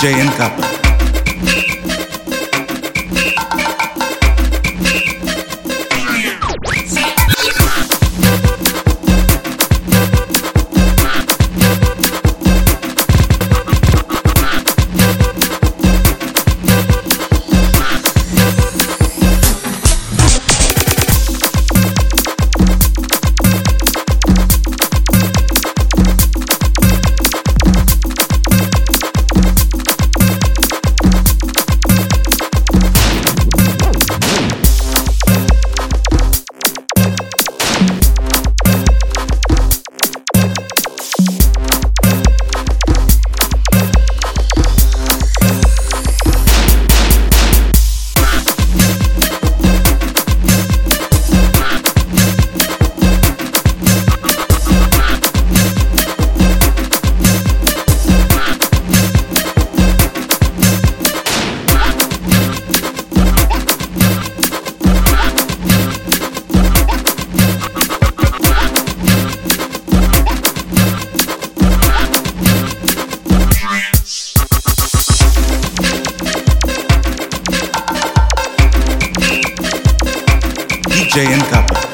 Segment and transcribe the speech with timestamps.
[0.00, 0.89] DJ NK.
[81.00, 81.89] DJ and Kappa.